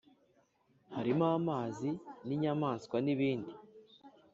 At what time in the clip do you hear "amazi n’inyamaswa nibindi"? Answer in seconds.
1.39-3.53